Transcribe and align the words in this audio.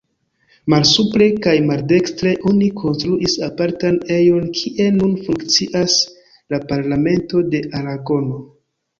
Malsupre 0.73 1.25
kaj, 1.45 1.51
maldekstre, 1.65 2.31
oni 2.51 2.69
konstruis 2.79 3.35
apartan 3.47 3.99
ejon 4.15 4.47
kie 4.61 4.87
nun 4.95 5.11
funkcias 5.27 5.99
la 6.55 6.61
parlamento 6.73 7.43
de 7.53 7.61
Aragono. 7.81 8.41